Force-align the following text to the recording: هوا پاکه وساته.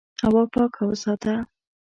هوا 0.23 0.43
پاکه 0.53 0.81
وساته. 0.89 1.33